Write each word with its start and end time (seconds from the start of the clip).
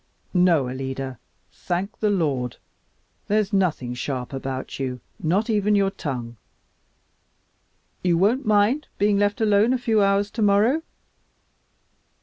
"No, 0.33 0.67
Alida, 0.67 1.19
thank 1.51 1.99
the 1.99 2.09
Lord! 2.09 2.57
There's 3.27 3.53
nothing 3.53 3.93
sharp 3.93 4.33
about 4.33 4.79
you, 4.79 4.99
not 5.19 5.47
even 5.47 5.75
your 5.75 5.91
tongue. 5.91 6.37
You 8.03 8.17
won't 8.17 8.43
mind 8.43 8.87
being 8.97 9.19
left 9.19 9.41
alone 9.41 9.73
a 9.73 9.77
few 9.77 10.01
hours 10.01 10.31
tomorrow?" 10.31 10.81